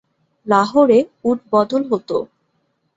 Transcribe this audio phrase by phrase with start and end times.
[0.47, 0.99] লাহোরে
[1.23, 2.17] উট বদল হতো।